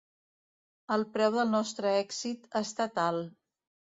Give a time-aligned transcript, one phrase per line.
[0.95, 3.37] El preu del nostre èxit ha estat alt.